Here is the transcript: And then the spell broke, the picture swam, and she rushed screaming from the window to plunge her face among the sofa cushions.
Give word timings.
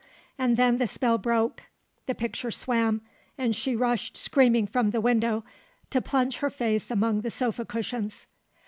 And 0.35 0.57
then 0.57 0.79
the 0.79 0.87
spell 0.87 1.19
broke, 1.19 1.61
the 2.07 2.15
picture 2.15 2.49
swam, 2.49 3.01
and 3.37 3.55
she 3.55 3.75
rushed 3.75 4.17
screaming 4.17 4.65
from 4.65 4.89
the 4.89 4.99
window 4.99 5.43
to 5.91 6.01
plunge 6.01 6.37
her 6.37 6.49
face 6.49 6.89
among 6.89 7.21
the 7.21 7.29
sofa 7.29 7.65
cushions. 7.65 8.25